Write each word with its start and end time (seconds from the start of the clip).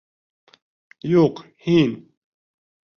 Юҡ, 1.11 1.43
һин! 1.69 1.97